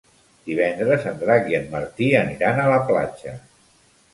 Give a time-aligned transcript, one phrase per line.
[0.45, 3.37] Divendres en Drac i en Martí aniran a la platja.